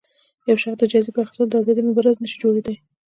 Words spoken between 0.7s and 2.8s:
د جايزې په اخیستو د ازادۍ مبارز نه شي جوړېدای